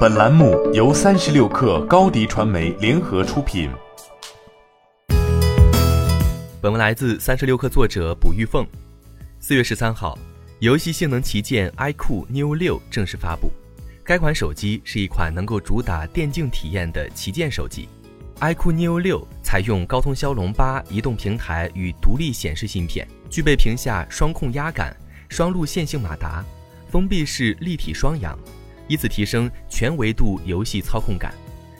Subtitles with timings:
[0.00, 3.70] 本栏目由三十六氪高低传媒联合出品。
[6.58, 8.66] 本文来自三十六氪作者卜玉凤。
[9.40, 10.18] 四月十三号，
[10.60, 13.52] 游戏性能旗舰 iQOO Neo 六正式发布。
[14.02, 17.86] 该款手机是一款能够主打电竞体验的旗舰手机。
[18.40, 24.96] iQOO Neo 六采用高通骁龙八移动平台与独立显示芯片，具备屏下双控压感、
[25.28, 26.42] 双路线性马达、
[26.88, 28.34] 封闭式立体双扬，
[28.90, 31.32] 以此提升全维度游戏操控感。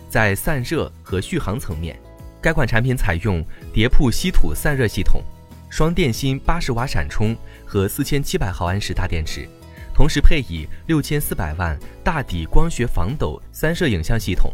[0.08, 1.98] 在散热和续航层面，
[2.40, 3.44] 该款产品采用
[3.74, 5.20] 叠瀑稀土散热系统，
[5.68, 9.48] 双电芯八十瓦闪充和四千七百毫安时大电池，
[9.92, 14.52] 同时配以六千四百万大底光学防抖三摄影像系统。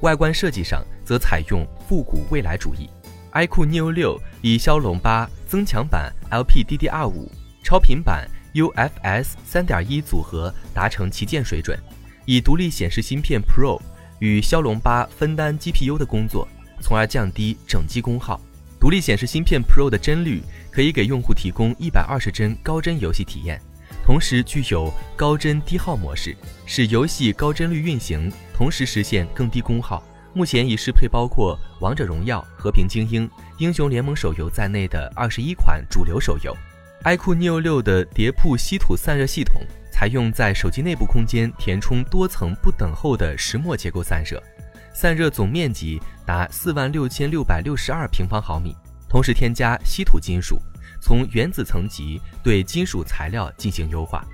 [0.00, 2.90] 外观设计上则采用复古未来主义。
[3.32, 7.28] iQOO Neo 六以骁龙八增强版 LPDDR5、
[7.62, 11.78] 超频版 UFS 3.1组合达成旗舰水准，
[12.24, 13.80] 以独立显示芯片 Pro
[14.18, 16.46] 与骁龙八分担 GPU 的工作，
[16.80, 18.40] 从而降低整机功耗。
[18.80, 23.60] 独立显示芯片 Pro 的帧率可以给用户提供一百二十帧高帧游戏体验，
[24.04, 28.32] 同时具有高帧低耗模式，使游戏高帧率运行。
[28.54, 30.00] 同时实现更低功耗。
[30.34, 33.28] 目前已适配包括《王者荣耀》《和平精英》
[33.58, 36.56] 《英雄联盟》手游在内的二十一款主流手游。
[37.04, 44.40] iQOO Neo 六的叠瀑稀土散热系统采用在手机内部空间填充多层不等厚的石墨结构散热，
[44.94, 48.76] 散热总面积达四万六千六百六十二平方毫米。
[49.08, 50.60] 同时添加稀土金属，
[51.00, 54.24] 从原子层级对金属材料进行优化。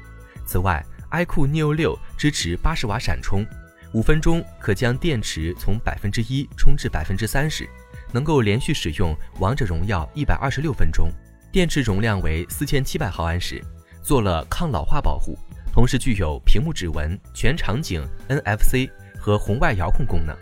[0.47, 3.45] 此外，iQOO Neo 六支持八十瓦闪充。
[3.93, 7.67] 五分钟可将电池从百分之一充至百分之三十，
[8.13, 11.11] 能够连续使用王者荣耀一百二十六分钟，
[11.51, 13.63] 电池容量为四千七百毫安时，
[14.03, 15.39] 做了抗老化保护，
[15.73, 20.37] 同时具有屏幕指纹、全场景 NFC 和红外遥控功能。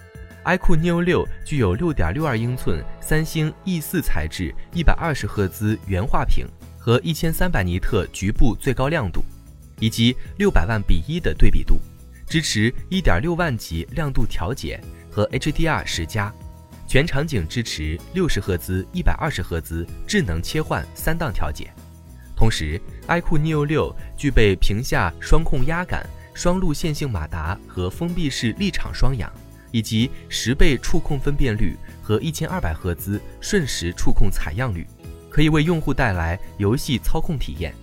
[0.45, 6.47] iQOO Neo 六具有六点六二英寸三星 E 四材质，一百二十赫兹原画屏
[6.78, 9.25] 和一千三百尼特局部最高亮度，
[9.81, 11.81] 以及六百万比一的对比度。
[12.28, 14.81] 支持1.6万级亮度调节
[15.11, 16.33] 和 HDR 十加，
[16.87, 21.71] 全场景支持六十赫兹、一百二十赫兹智能切换三档调节。
[22.37, 29.31] 同时，iQOO Neo 6具备屏下双控压感、双路线性马达和封闭式立场双扬，
[29.73, 34.87] 以及十倍触控分辨率和一千二百赫兹瞬时触控采样率，
[35.31, 37.75] 可以为用户带来游戏操控体验。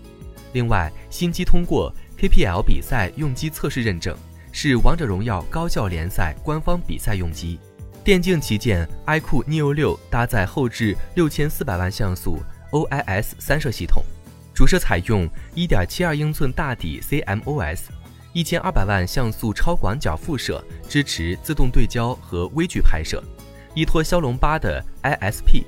[0.53, 4.15] 另外，新机通过 KPL 比赛用机测试认证。
[4.55, 7.59] 是王者荣耀高校联赛官方比赛用机，
[8.03, 12.37] 电竞旗舰 iQOO Neo 六搭载后置六千四百万像素
[12.71, 14.03] OIS 三摄系统，
[14.53, 15.25] 主摄采用
[15.55, 17.79] 一点七二英寸大底 CMOS，
[18.33, 23.23] 一千二百万像素超广角副摄，支持自动对焦和微距拍摄，
[23.73, 25.63] 依托骁龙八的 ISP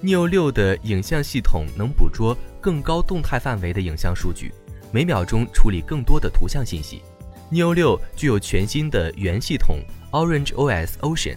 [0.00, 4.54] Neo 六的影像系统能捕捉更高动态范围的影像数据，
[4.92, 7.02] 每秒钟处理更多的图像信息。
[7.50, 9.80] Neo 六具有全新的原系统
[10.12, 11.36] Orange OS Ocean，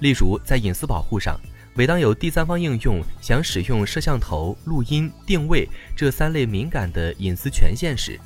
[0.00, 1.40] 例如在隐私保护上，
[1.74, 8.18] 每当有第三方应用想使用摄像头、录音、定位这三类敏感的隐私权限时，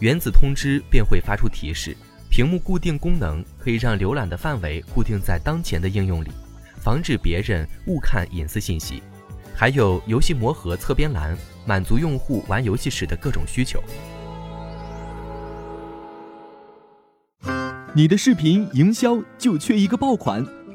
[0.00, 1.96] 原子通知便会发出提示。
[2.28, 6.28] 屏幕固定功能可以让浏览的范围固定在当前的应用里，
[6.82, 9.02] 防止别人误看隐私信息。
[9.54, 13.82] 还有游戏魔盒侧边栏，满足用户玩游戏时的各种需求。
[17.94, 20.44] 你的视频营销就缺一个爆款，